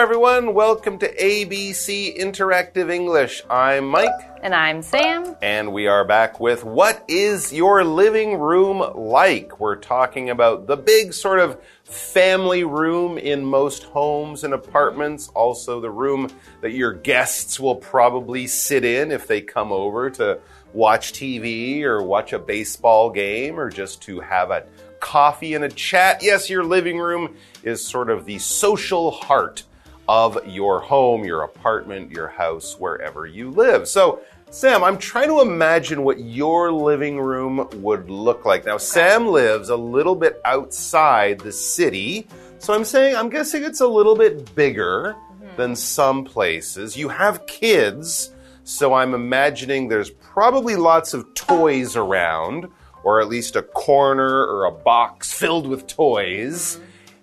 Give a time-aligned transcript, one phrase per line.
[0.00, 0.54] Hello, everyone.
[0.54, 3.42] Welcome to ABC Interactive English.
[3.50, 4.08] I'm Mike.
[4.42, 5.36] And I'm Sam.
[5.42, 9.60] And we are back with What is Your Living Room Like?
[9.60, 15.82] We're talking about the big sort of family room in most homes and apartments, also
[15.82, 16.30] the room
[16.62, 20.40] that your guests will probably sit in if they come over to
[20.72, 24.64] watch TV or watch a baseball game or just to have a
[25.00, 26.22] coffee and a chat.
[26.22, 29.64] Yes, your living room is sort of the social heart
[30.10, 33.86] of your home, your apartment, your house, wherever you live.
[33.86, 38.66] So, Sam, I'm trying to imagine what your living room would look like.
[38.66, 42.26] Now, Sam lives a little bit outside the city,
[42.58, 45.56] so I'm saying, I'm guessing it's a little bit bigger mm-hmm.
[45.56, 46.96] than some places.
[46.96, 48.32] You have kids,
[48.64, 52.66] so I'm imagining there's probably lots of toys around
[53.04, 56.80] or at least a corner or a box filled with toys.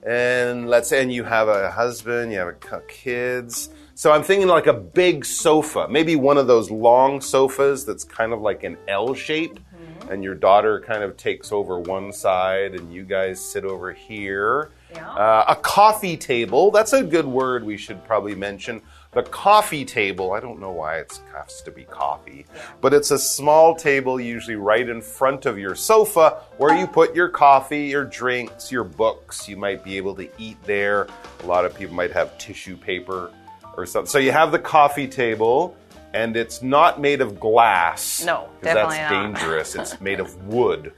[0.07, 3.69] And let's say, and you have a husband, you have a kids.
[3.93, 8.31] So I'm thinking like a big sofa, maybe one of those long sofas that's kind
[8.31, 9.59] of like an L shape.
[9.59, 10.11] Mm-hmm.
[10.11, 14.71] And your daughter kind of takes over one side, and you guys sit over here.
[14.93, 15.09] Yeah.
[15.09, 18.81] Uh, a coffee table, that's a good word we should probably mention.
[19.13, 22.45] The coffee table, I don't know why it has to be coffee,
[22.81, 27.15] but it's a small table usually right in front of your sofa where you put
[27.15, 29.47] your coffee, your drinks, your books.
[29.47, 31.07] You might be able to eat there.
[31.41, 33.31] A lot of people might have tissue paper
[33.75, 34.09] or something.
[34.09, 35.75] So you have the coffee table
[36.13, 38.23] and it's not made of glass.
[38.25, 39.33] No, definitely that's not.
[39.35, 39.75] dangerous.
[39.75, 40.93] it's made of wood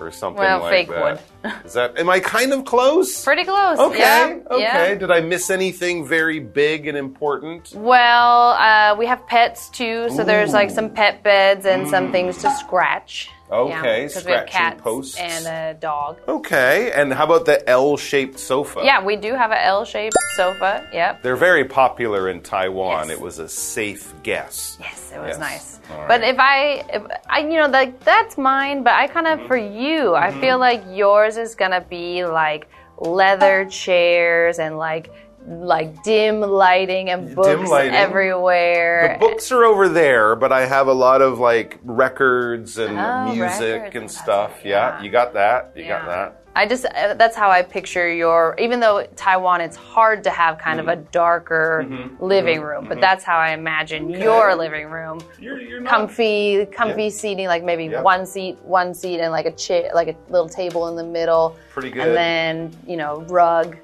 [0.00, 1.20] or something well, like fake that.
[1.42, 1.52] wood.
[1.64, 1.98] Is that?
[1.98, 3.24] Am I kind of close?
[3.24, 3.78] Pretty close.
[3.78, 3.98] Okay.
[3.98, 4.38] Yeah.
[4.50, 4.62] Okay.
[4.62, 4.94] Yeah.
[4.94, 7.72] Did I miss anything very big and important?
[7.74, 10.24] Well, uh, we have pets too, so Ooh.
[10.24, 11.90] there's like some pet beds and mm.
[11.90, 13.30] some things to scratch.
[13.50, 15.18] Okay, because we have cats posts.
[15.18, 16.18] and a dog.
[16.26, 18.80] Okay, and how about the L-shaped sofa?
[18.82, 20.88] Yeah, we do have an L-shaped sofa.
[20.92, 21.22] Yep.
[21.22, 23.08] They're very popular in Taiwan.
[23.08, 23.18] Yes.
[23.18, 24.78] It was a safe guess.
[24.80, 25.38] Yes, it was Yes.
[25.38, 25.80] nice.
[25.90, 28.82] All But if I, if I, you know, like that's mine.
[28.82, 29.48] But I kind of mm-hmm.
[29.48, 30.40] for you, I mm-hmm.
[30.40, 32.68] feel like yours is gonna be like
[32.98, 33.70] leather ah.
[33.70, 35.10] chairs and like
[35.46, 37.94] like dim lighting and books lighting.
[37.94, 39.18] everywhere.
[39.20, 43.34] The books are over there, but I have a lot of like records and Oh,
[43.34, 44.60] music records and and stuff.
[44.64, 44.98] Yeah.
[44.98, 45.02] yeah.
[45.02, 45.72] you got that.
[45.76, 46.44] You got that.
[46.56, 48.54] I just uh, that's how I picture your.
[48.58, 51.10] Even though Taiwan, it's hard to have kind of a mm-hmm.
[51.10, 52.24] darker mm-hmm.
[52.24, 52.64] living mm-hmm.
[52.64, 55.20] room, but that's how I imagine your living room.
[55.40, 55.90] You're, you're not.
[55.90, 57.08] Comfy, comfy Yeah.
[57.08, 58.02] seating, like maybe Yeah.
[58.02, 61.56] one seat, one seat, and like a chair, like a little table in the middle.
[61.72, 62.06] Pretty good.
[62.06, 63.76] And then you know rug,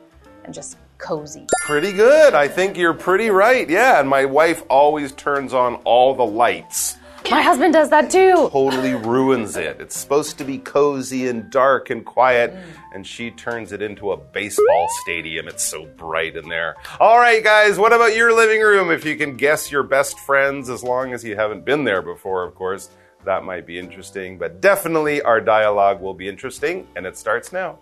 [0.44, 1.46] and just cozy.
[1.66, 2.34] Pretty good.
[2.34, 3.68] I think you're pretty right.
[3.68, 6.96] Yeah, and my wife always turns on all the lights.
[7.30, 8.48] My husband does that too.
[8.50, 9.80] Totally ruins it.
[9.80, 12.62] It's supposed to be cozy and dark and quiet, mm.
[12.92, 15.46] and she turns it into a baseball stadium.
[15.46, 16.76] It's so bright in there.
[16.98, 18.90] All right, guys, what about your living room?
[18.90, 22.42] If you can guess your best friends, as long as you haven't been there before,
[22.42, 22.90] of course,
[23.24, 24.38] that might be interesting.
[24.38, 27.78] But definitely our dialogue will be interesting, and it starts now.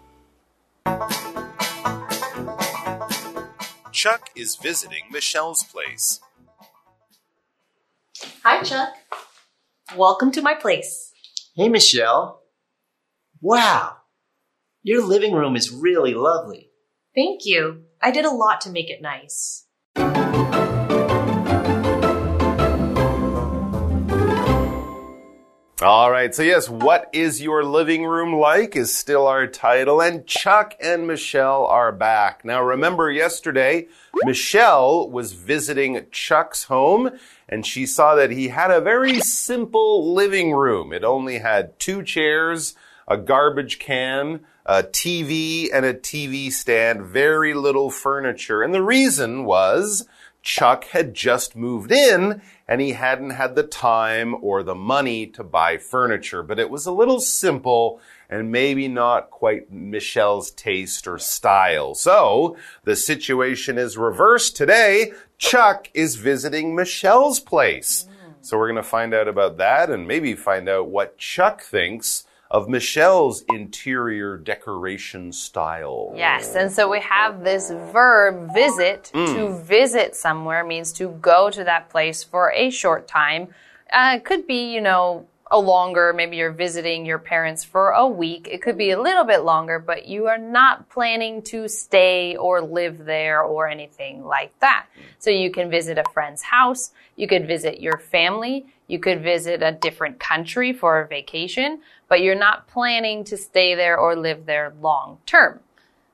[3.99, 6.21] Chuck is visiting Michelle's place.
[8.45, 8.91] Hi, Chuck.
[9.97, 11.11] Welcome to my place.
[11.57, 12.45] Hey, Michelle.
[13.41, 13.97] Wow,
[14.85, 16.71] your living room is really lovely.
[17.13, 17.87] Thank you.
[18.01, 19.67] I did a lot to make it nice.
[25.81, 30.27] All right, so yes, what is your living room like is still our title, and
[30.27, 32.45] Chuck and Michelle are back.
[32.45, 33.87] Now, remember yesterday,
[34.25, 37.17] Michelle was visiting Chuck's home,
[37.49, 40.93] and she saw that he had a very simple living room.
[40.93, 42.75] It only had two chairs,
[43.07, 48.63] a garbage can, a TV, and a TV stand, very little furniture.
[48.63, 50.09] And the reason was
[50.49, 55.45] Chuck had just moved in and he hadn't had the time or the money to
[55.45, 58.01] buy furniture, but it was a little simple
[58.31, 61.95] and maybe not quite Michelle's taste or style.
[61.95, 65.13] So the situation is reversed today.
[65.37, 68.09] Chuck is visiting Michelle's place.
[68.41, 72.25] So we're going to find out about that and maybe find out what Chuck thinks
[72.51, 76.13] of Michelle's interior decoration style.
[76.17, 79.11] Yes, and so we have this verb visit.
[79.15, 79.35] Mm.
[79.35, 83.49] To visit somewhere means to go to that place for a short time.
[83.93, 88.07] Uh, it could be, you know, a longer, maybe you're visiting your parents for a
[88.07, 88.49] week.
[88.51, 92.61] It could be a little bit longer, but you are not planning to stay or
[92.61, 94.87] live there or anything like that.
[95.19, 96.91] So you can visit a friend's house.
[97.17, 98.67] You could visit your family.
[98.89, 103.75] You could visit a different country for a vacation, but you're not planning to stay
[103.75, 105.61] there or live there long term.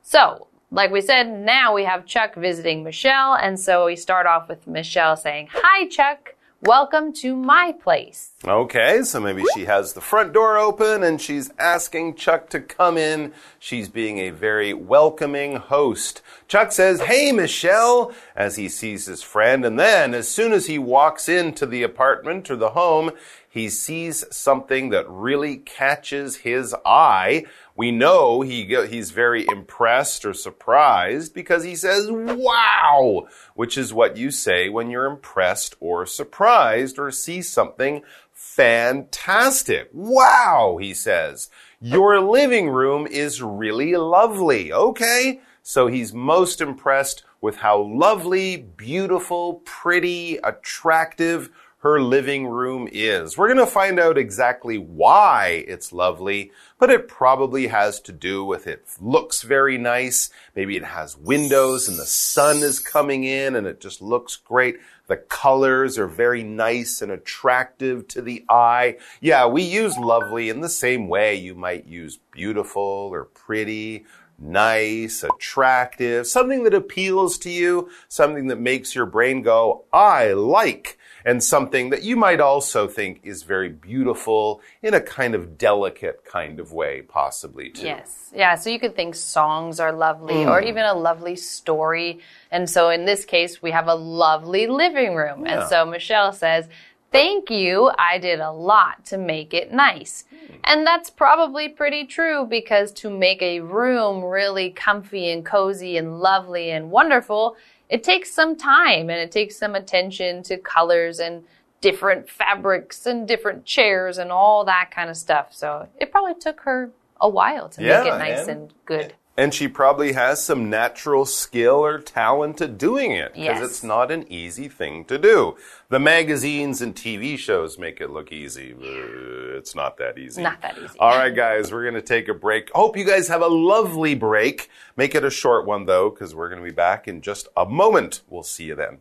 [0.02, 3.34] So, like we said, now we have Chuck visiting Michelle.
[3.34, 6.33] And so we start off with Michelle saying, Hi, Chuck.
[6.66, 8.30] Welcome to my place.
[8.42, 12.96] Okay, so maybe she has the front door open and she's asking Chuck to come
[12.96, 13.34] in.
[13.58, 16.22] She's being a very welcoming host.
[16.48, 19.62] Chuck says, Hey, Michelle, as he sees his friend.
[19.66, 23.10] And then, as soon as he walks into the apartment or the home,
[23.46, 27.44] he sees something that really catches his eye.
[27.76, 34.16] We know he, he's very impressed or surprised because he says, wow, which is what
[34.16, 39.88] you say when you're impressed or surprised or see something fantastic.
[39.92, 41.50] Wow, he says.
[41.80, 44.72] Your living room is really lovely.
[44.72, 45.40] Okay.
[45.62, 51.50] So he's most impressed with how lovely, beautiful, pretty, attractive
[51.84, 53.36] her living room is.
[53.36, 58.42] We're going to find out exactly why it's lovely, but it probably has to do
[58.42, 60.30] with it looks very nice.
[60.56, 64.78] Maybe it has windows and the sun is coming in and it just looks great.
[65.08, 68.96] The colors are very nice and attractive to the eye.
[69.20, 74.06] Yeah, we use lovely in the same way you might use beautiful or pretty
[74.38, 80.98] nice, attractive, something that appeals to you, something that makes your brain go, I like
[81.24, 86.24] and something that you might also think is very beautiful in a kind of delicate
[86.24, 87.86] kind of way, possibly too.
[87.86, 88.30] Yes.
[88.34, 88.54] Yeah.
[88.56, 90.50] So you could think songs are lovely mm.
[90.50, 92.20] or even a lovely story.
[92.50, 95.46] And so in this case, we have a lovely living room.
[95.46, 95.60] Yeah.
[95.60, 96.68] And so Michelle says,
[97.14, 97.92] Thank you.
[97.96, 100.24] I did a lot to make it nice.
[100.64, 106.18] And that's probably pretty true because to make a room really comfy and cozy and
[106.18, 107.56] lovely and wonderful,
[107.88, 111.44] it takes some time and it takes some attention to colors and
[111.80, 115.54] different fabrics and different chairs and all that kind of stuff.
[115.54, 116.90] So it probably took her
[117.20, 119.14] a while to yeah, make it nice and, and good.
[119.36, 123.62] And she probably has some natural skill or talent at doing it because yes.
[123.62, 125.56] it's not an easy thing to do.
[125.88, 128.76] The magazines and TV shows make it look easy.
[128.78, 130.40] It's not that easy.
[130.40, 130.96] Not that easy.
[131.00, 132.70] All right, guys, we're going to take a break.
[132.72, 134.70] Hope you guys have a lovely break.
[134.96, 137.66] Make it a short one, though, because we're going to be back in just a
[137.66, 138.22] moment.
[138.28, 138.98] We'll see you then.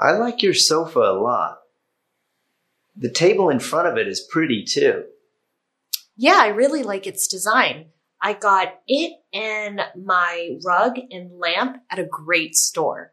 [0.00, 1.58] I like your sofa a lot.
[2.96, 5.04] The table in front of it is pretty, too.
[6.16, 7.86] Yeah, I really like its design.
[8.20, 13.12] I got it and my rug and lamp at a great store.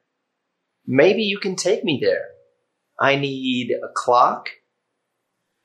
[0.86, 2.26] Maybe you can take me there.
[3.00, 4.50] I need a clock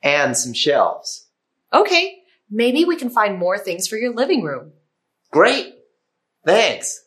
[0.03, 1.29] and some shelves.
[1.73, 2.19] Okay,
[2.51, 4.73] maybe we can find more things for your living room.
[5.33, 5.75] Great.
[6.47, 7.01] Thanks.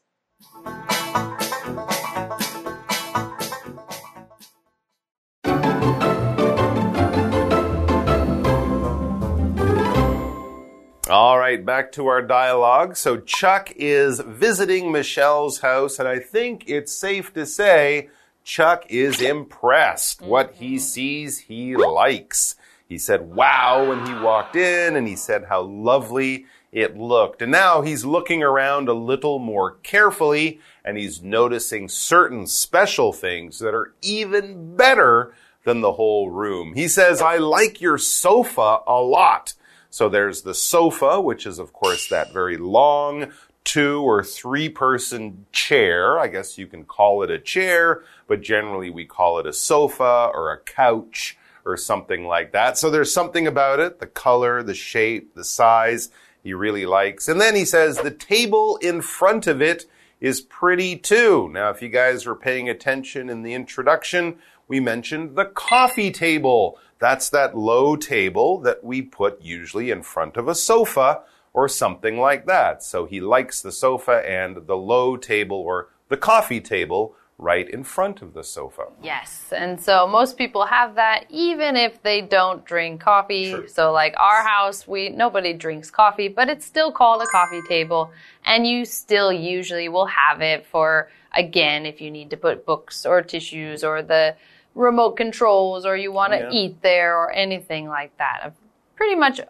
[11.48, 12.98] Right, back to our dialogue.
[12.98, 18.10] So Chuck is visiting Michelle's house, and I think it's safe to say
[18.44, 20.22] Chuck is impressed.
[20.22, 20.80] What he mm-hmm.
[20.80, 22.56] sees, he likes.
[22.90, 27.42] He said, wow, when he walked in, and he said how lovely it looked.
[27.42, 33.60] And now he's looking around a little more carefully, and he's noticing certain special things
[33.60, 36.74] that are even better than the whole room.
[36.74, 39.54] He says, I like your sofa a lot.
[39.98, 43.32] So there's the sofa, which is, of course, that very long
[43.64, 46.20] two or three person chair.
[46.20, 50.30] I guess you can call it a chair, but generally we call it a sofa
[50.36, 51.36] or a couch
[51.66, 52.78] or something like that.
[52.78, 56.12] So there's something about it the color, the shape, the size
[56.44, 57.28] he really likes.
[57.28, 59.88] And then he says the table in front of it
[60.22, 61.50] is pretty too.
[61.52, 64.38] Now, if you guys were paying attention in the introduction,
[64.68, 66.78] we mentioned the coffee table.
[67.00, 71.22] That's that low table that we put usually in front of a sofa
[71.54, 72.84] or something like that.
[72.84, 77.84] So he likes the sofa and the low table or the coffee table right in
[77.84, 78.88] front of the sofa.
[79.02, 79.54] Yes.
[79.56, 83.52] And so most people have that even if they don't drink coffee.
[83.52, 83.68] Sure.
[83.68, 88.12] So like our house, we nobody drinks coffee, but it's still called a coffee table
[88.46, 93.06] and you still usually will have it for again if you need to put books
[93.06, 94.36] or tissues or the
[94.78, 96.52] remote controls or you want to yeah.
[96.52, 98.54] eat there or anything like that.
[98.96, 99.42] Pretty much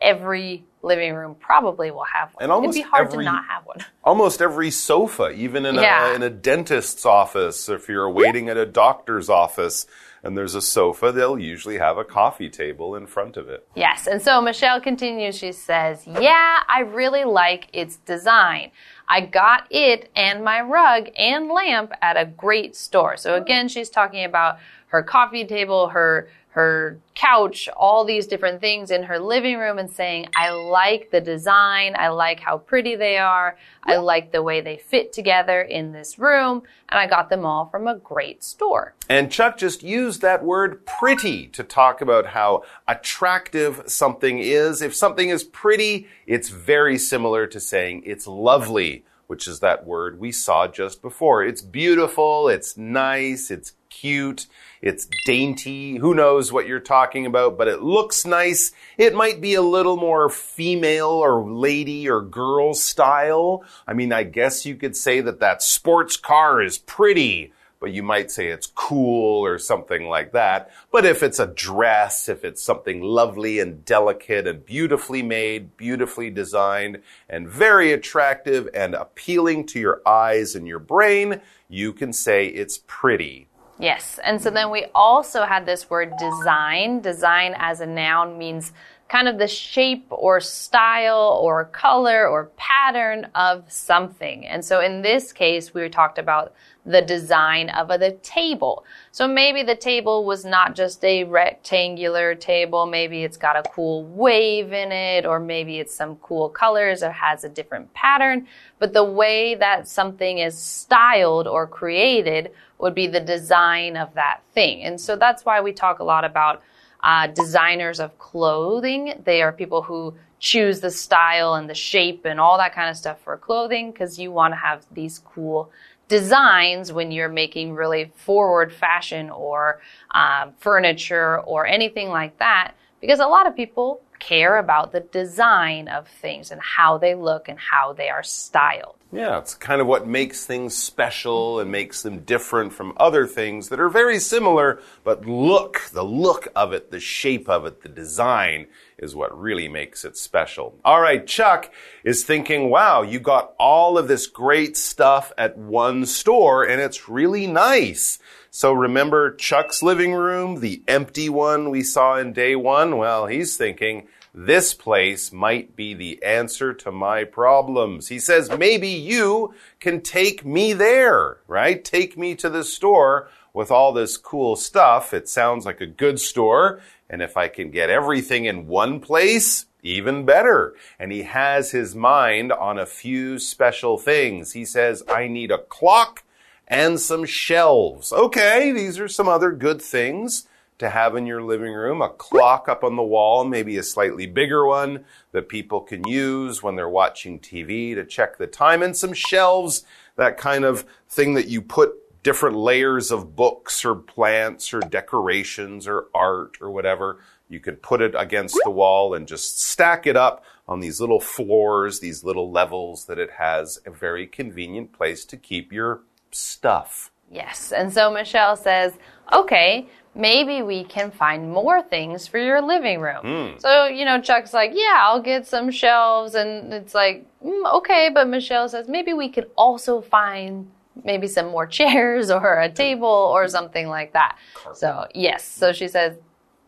[0.00, 2.42] every living room probably will have one.
[2.42, 3.78] And almost It'd be hard every, to not have one.
[4.04, 6.12] Almost every sofa, even in, yeah.
[6.12, 9.86] a, in a dentist's office, if you're waiting at a doctor's office
[10.22, 13.66] and there's a sofa, they'll usually have a coffee table in front of it.
[13.74, 18.70] Yes, and so Michelle continues, she says, Yeah, I really like its design.
[19.08, 23.16] I got it and my rug and lamp at a great store.
[23.16, 23.42] So oh.
[23.42, 29.02] again, she's talking about her coffee table, her her couch, all these different things in
[29.02, 31.94] her living room and saying, I like the design.
[31.98, 33.58] I like how pretty they are.
[33.82, 36.62] I like the way they fit together in this room.
[36.88, 38.94] And I got them all from a great store.
[39.06, 44.80] And Chuck just used that word pretty to talk about how attractive something is.
[44.80, 50.18] If something is pretty, it's very similar to saying it's lovely, which is that word
[50.18, 51.44] we saw just before.
[51.44, 52.48] It's beautiful.
[52.48, 53.50] It's nice.
[53.50, 54.46] It's cute.
[54.82, 55.96] It's dainty.
[55.96, 58.72] Who knows what you're talking about, but it looks nice.
[58.98, 63.64] It might be a little more female or lady or girl style.
[63.86, 67.52] I mean, I guess you could say that that sports car is pretty
[67.86, 70.72] but you might say it's cool or something like that.
[70.90, 76.30] But if it's a dress, if it's something lovely and delicate and beautifully made, beautifully
[76.30, 82.48] designed, and very attractive and appealing to your eyes and your brain, you can say
[82.48, 83.46] it's pretty.
[83.78, 84.18] Yes.
[84.24, 87.02] And so then we also had this word design.
[87.02, 88.72] Design as a noun means
[89.08, 94.44] kind of the shape or style or color or pattern of something.
[94.46, 96.52] And so in this case, we talked about
[96.84, 98.84] the design of a, the table.
[99.10, 102.86] So maybe the table was not just a rectangular table.
[102.86, 107.10] Maybe it's got a cool wave in it, or maybe it's some cool colors or
[107.10, 108.46] has a different pattern.
[108.78, 114.42] But the way that something is styled or created would be the design of that
[114.52, 114.82] thing.
[114.82, 116.62] And so that's why we talk a lot about
[117.02, 119.20] uh, designers of clothing.
[119.24, 122.96] They are people who choose the style and the shape and all that kind of
[122.96, 125.70] stuff for clothing because you want to have these cool
[126.08, 129.80] designs when you're making really forward fashion or
[130.12, 135.88] um, furniture or anything like that because a lot of people care about the design
[135.88, 138.96] of things and how they look and how they are styled.
[139.12, 143.68] Yeah, it's kind of what makes things special and makes them different from other things
[143.68, 147.88] that are very similar, but look, the look of it, the shape of it, the
[147.88, 148.66] design
[148.98, 150.78] is what really makes it special.
[150.84, 156.04] All right, Chuck is thinking, wow, you got all of this great stuff at one
[156.04, 158.18] store and it's really nice.
[158.56, 162.96] So remember Chuck's living room, the empty one we saw in day one?
[162.96, 168.08] Well, he's thinking, this place might be the answer to my problems.
[168.08, 171.84] He says, maybe you can take me there, right?
[171.84, 175.12] Take me to the store with all this cool stuff.
[175.12, 176.80] It sounds like a good store.
[177.10, 180.74] And if I can get everything in one place, even better.
[180.98, 184.52] And he has his mind on a few special things.
[184.52, 186.22] He says, I need a clock
[186.68, 188.12] and some shelves.
[188.12, 190.46] Okay, these are some other good things
[190.78, 194.26] to have in your living room, a clock up on the wall, maybe a slightly
[194.26, 198.96] bigger one that people can use when they're watching TV to check the time, and
[198.96, 199.84] some shelves,
[200.16, 205.86] that kind of thing that you put different layers of books or plants or decorations
[205.86, 207.20] or art or whatever.
[207.48, 211.20] You can put it against the wall and just stack it up on these little
[211.20, 216.00] floors, these little levels that it has a very convenient place to keep your
[216.36, 217.10] stuff.
[217.30, 217.72] Yes.
[217.72, 218.92] And so Michelle says,
[219.32, 223.24] okay, maybe we can find more things for your living room.
[223.24, 223.60] Mm.
[223.60, 226.34] So, you know, Chuck's like, yeah, I'll get some shelves.
[226.34, 228.10] And it's like, mm, okay.
[228.12, 230.70] But Michelle says, maybe we could also find
[231.04, 234.38] maybe some more chairs or a table or something like that.
[234.54, 234.78] Carpet.
[234.78, 235.44] So, yes.
[235.44, 236.16] So she says,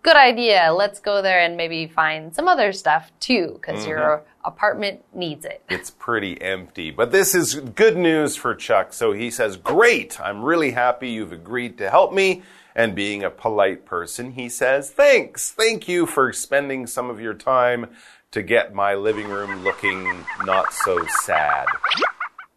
[0.09, 0.73] good idea.
[0.73, 3.89] Let's go there and maybe find some other stuff too, because mm -hmm.
[3.89, 5.61] your apartment needs it.
[5.69, 6.91] It's pretty empty.
[6.91, 8.93] But this is good news for Chuck.
[8.93, 10.19] So he says, Great.
[10.21, 12.43] I'm really happy you've agreed to help me.
[12.75, 15.53] And being a polite person, he says, Thanks.
[15.53, 17.89] Thank you for spending some of your time
[18.31, 20.95] to get my living room looking not so
[21.27, 21.67] sad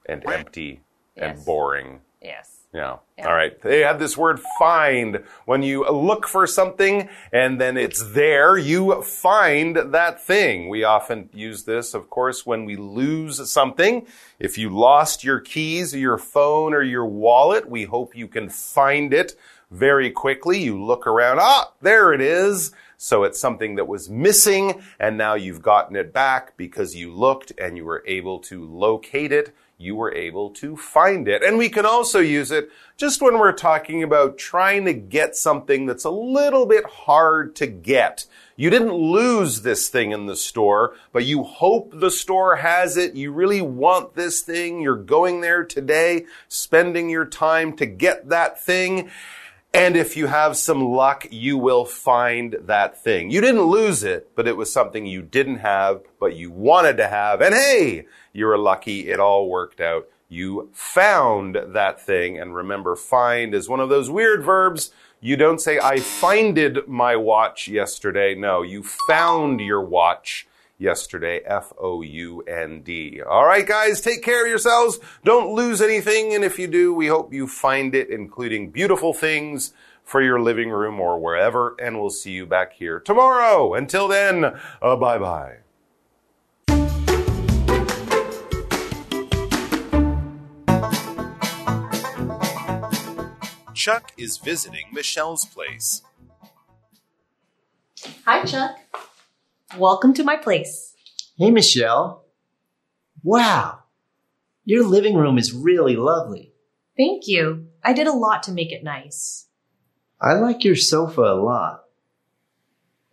[0.05, 0.71] and empty
[1.15, 1.23] yes.
[1.23, 2.01] and boring.
[2.21, 2.60] Yes.
[2.73, 2.97] Yeah.
[3.17, 3.27] yeah.
[3.27, 3.61] All right.
[3.61, 5.23] They have this word find.
[5.45, 10.69] When you look for something and then it's there, you find that thing.
[10.69, 14.07] We often use this, of course, when we lose something.
[14.39, 18.47] If you lost your keys or your phone or your wallet, we hope you can
[18.49, 19.35] find it
[19.69, 20.59] very quickly.
[20.59, 22.71] You look around, ah, there it is.
[22.95, 27.51] So it's something that was missing and now you've gotten it back because you looked
[27.57, 29.55] and you were able to locate it.
[29.81, 31.43] You were able to find it.
[31.43, 35.87] And we can also use it just when we're talking about trying to get something
[35.87, 38.25] that's a little bit hard to get.
[38.55, 43.15] You didn't lose this thing in the store, but you hope the store has it.
[43.15, 44.81] You really want this thing.
[44.81, 49.09] You're going there today, spending your time to get that thing.
[49.73, 53.31] And if you have some luck, you will find that thing.
[53.31, 57.07] You didn't lose it, but it was something you didn't have, but you wanted to
[57.07, 57.39] have.
[57.39, 59.09] And hey, you were lucky.
[59.09, 60.07] It all worked out.
[60.27, 62.37] You found that thing.
[62.37, 64.91] And remember, find is one of those weird verbs
[65.23, 68.33] You don't say, I finded my watch yesterday.
[68.33, 70.47] No, you found your watch
[70.81, 71.41] yesterday.
[71.45, 73.21] F O U N D.
[73.21, 74.99] All right, guys, take care of yourselves.
[75.23, 76.33] Don't lose anything.
[76.33, 79.73] And if you do, we hope you find it, including beautiful things
[80.03, 81.75] for your living room or wherever.
[81.79, 83.73] And we'll see you back here tomorrow.
[83.73, 84.43] Until then,
[84.81, 85.57] uh, bye bye.
[93.73, 96.03] Chuck is visiting Michelle's place.
[98.25, 98.77] Hi, Chuck.
[99.77, 100.93] Welcome to my place.
[101.37, 102.25] Hey, Michelle.
[103.23, 103.79] Wow.
[104.65, 106.53] Your living room is really lovely.
[106.97, 107.67] Thank you.
[107.81, 109.47] I did a lot to make it nice.
[110.19, 111.83] I like your sofa a lot.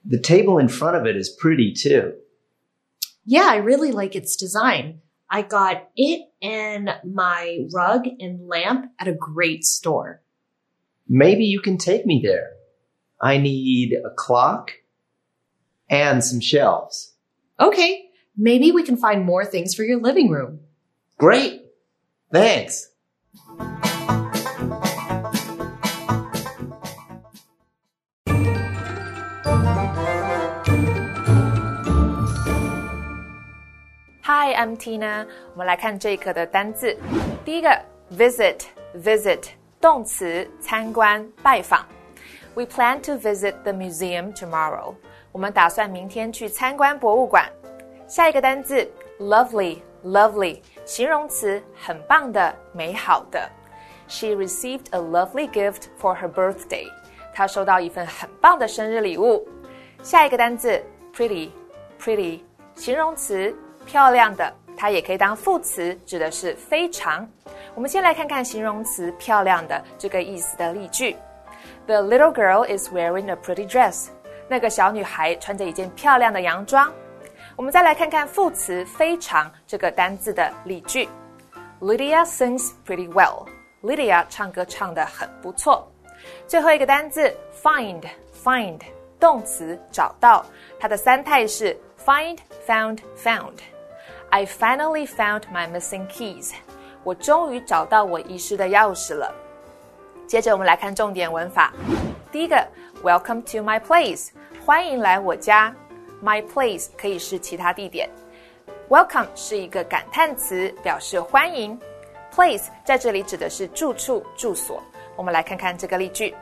[0.05, 2.15] The table in front of it is pretty too.
[3.25, 5.01] Yeah, I really like its design.
[5.31, 10.23] I got it and my rug and lamp at a great store.
[11.09, 12.51] Maybe you can take me there.
[13.21, 14.73] I need a clock
[15.90, 17.14] and some shelves.
[17.60, 20.60] Okay, maybe we can find more things for your living room.
[21.18, 21.62] Great.
[22.32, 22.90] Thanks.
[34.26, 35.28] Hi, I'm Tina。
[35.54, 36.98] 我们来看这一课的单字。
[37.46, 37.70] 第一个，
[38.12, 41.86] visit，visit，动词，参观、拜访。
[42.56, 44.96] We plan to visit the museum tomorrow。
[45.32, 47.50] 我们打算明天去参观博物馆。
[48.08, 48.88] 下一个单字，
[49.20, 53.50] lovely，lovely，形容词，很棒的、美好的。
[54.08, 56.88] She received a lovely gift for her birthday。
[57.34, 59.48] 她收到一份很棒的生日礼物。
[60.04, 60.84] 下一个单字，
[61.16, 62.42] pretty，pretty，
[62.76, 63.56] 形容词。
[63.86, 67.30] 漂亮的，它也可以当副词，指的是非常。
[67.76, 71.18] 我们先来看看形容词“漂亮的”这个意思的例句。
[71.86, 74.08] The little girl is wearing a pretty dress。
[74.49, 76.91] 那个小女孩穿着一件漂亮的洋装。
[77.55, 81.09] 我们再来看看副词“非常”这个单字的例句。
[81.81, 83.47] Lydia sings pretty well。
[83.83, 85.87] Lydia 唱歌唱得很不错。
[86.47, 87.33] 最后一个单字
[87.63, 88.81] find，find
[89.21, 90.45] 动词找到，
[90.81, 93.59] 它的三态是 find，found，found。
[94.31, 96.53] I finally found my missing keys。
[97.05, 99.33] 我终于找到我遗失的钥匙了。
[100.27, 101.73] 接着我们来看重点文法。
[102.31, 102.67] 第一个
[103.03, 104.29] ，Welcome to my place，
[104.69, 105.75] 欢迎来我家。
[106.23, 108.07] My place 可以是其他地点。
[108.91, 111.81] Welcome 是一个感叹词，表示欢迎。
[112.31, 114.83] Place 在这里指的是住处、住所。
[115.17, 116.37] 我们来看看这个例句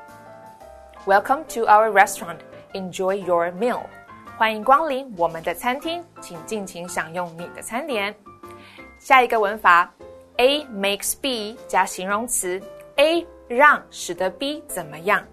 [1.07, 2.39] ：Welcome to our restaurant.
[2.73, 3.83] Enjoy your meal.
[4.37, 8.12] 欢迎光临我们的餐厅，请尽情享用你的餐点。
[8.99, 9.89] 下一个文法
[10.39, 12.61] ，A makes B 加形容词
[12.97, 15.25] ，A 让使得 B 怎么样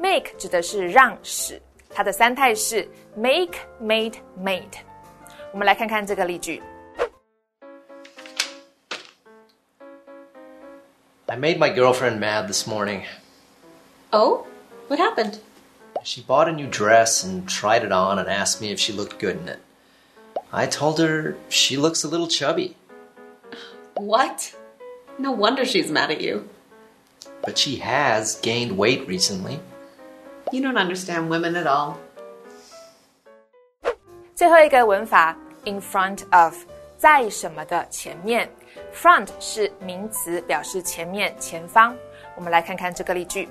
[0.00, 1.62] ？Make 指的是让使，
[1.93, 4.77] 它的三态是 make, made, made。
[5.51, 6.61] 我们来看看这个例句。
[11.27, 13.03] I made my girlfriend mad this morning.
[14.11, 14.45] Oh,
[14.87, 15.39] what happened?
[16.03, 19.19] She bought a new dress and tried it on and asked me if she looked
[19.19, 19.59] good in it.
[20.51, 22.75] I told her she looks a little chubby,
[23.95, 24.55] What?
[25.19, 26.47] No wonder she's mad at you.
[27.43, 29.59] but she has gained weight recently.
[30.52, 31.94] You don't understand women at all.
[34.34, 36.54] 最后一个文法 in front of，
[36.96, 38.48] 在什么的前面
[38.94, 41.96] ，front 是名词，表示前面、前方。
[42.36, 43.48] 我们来看看这个例句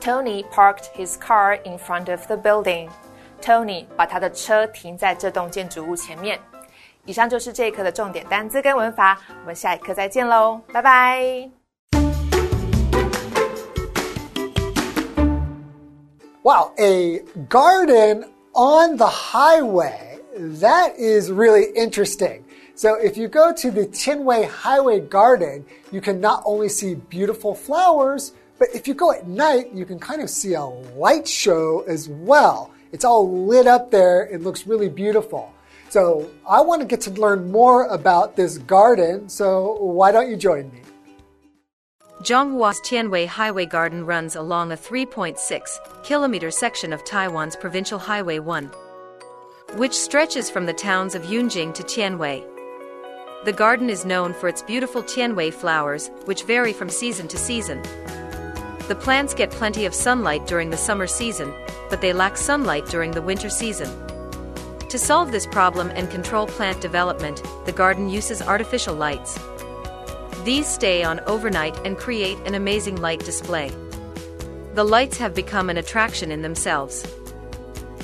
[0.00, 2.88] ：Tony parked his car in front of the building.
[3.42, 6.40] Tony 把他的车停在这栋建筑物前面。
[7.04, 11.63] 以上就是这一课的重点单词跟文法，我们下一课再见喽，拜拜。
[16.44, 20.18] Wow, a garden on the highway.
[20.36, 22.44] That is really interesting.
[22.74, 27.54] So if you go to the Tianwei Highway Garden, you can not only see beautiful
[27.54, 31.82] flowers, but if you go at night, you can kind of see a light show
[31.88, 32.74] as well.
[32.92, 34.26] It's all lit up there.
[34.26, 35.50] It looks really beautiful.
[35.88, 39.30] So I want to get to learn more about this garden.
[39.30, 40.83] So why don't you join me?
[42.24, 48.64] Zhonghua's Tianwei Highway Garden runs along a 3.6 kilometer section of Taiwan's Provincial Highway 1,
[49.74, 52.42] which stretches from the towns of Yongjing to Tianwei.
[53.44, 57.82] The garden is known for its beautiful Tianwei flowers, which vary from season to season.
[58.88, 61.52] The plants get plenty of sunlight during the summer season,
[61.90, 63.90] but they lack sunlight during the winter season.
[64.88, 69.38] To solve this problem and control plant development, the garden uses artificial lights.
[70.44, 73.72] These stay on overnight and create an amazing light display.
[74.74, 77.06] the lights have become an attraction in themselves.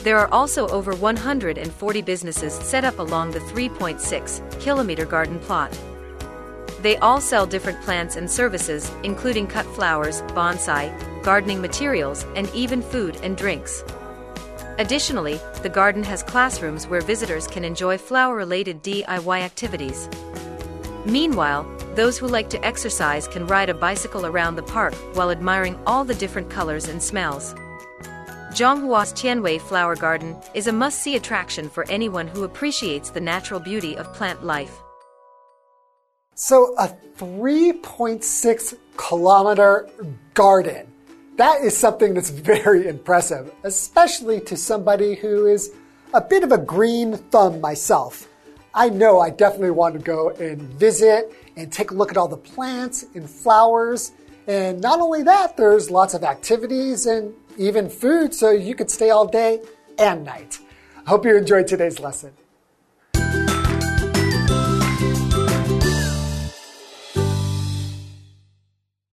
[0.04, 5.76] There are also over 140 businesses set up along the 3.6 kilometer garden plot.
[6.80, 12.80] They all sell different plants and services, including cut flowers, bonsai, gardening materials, and even
[12.80, 13.84] food and drinks.
[14.78, 20.08] Additionally, the garden has classrooms where visitors can enjoy flower related DIY activities.
[21.04, 25.78] Meanwhile, those who like to exercise can ride a bicycle around the park while admiring
[25.86, 27.54] all the different colors and smells.
[28.52, 33.60] Zhonghua's Tianwei Flower Garden is a must see attraction for anyone who appreciates the natural
[33.60, 34.76] beauty of plant life.
[36.34, 39.88] So, a 3.6 kilometer
[40.34, 40.92] garden.
[41.36, 45.72] That is something that's very impressive, especially to somebody who is
[46.12, 48.26] a bit of a green thumb myself.
[48.74, 52.28] I know I definitely want to go and visit and take a look at all
[52.28, 54.12] the plants and flowers.
[54.46, 59.10] And not only that, there's lots of activities and even food, so you could stay
[59.10, 59.60] all day
[59.98, 60.58] and night.
[61.06, 62.32] I hope you enjoyed today's lesson.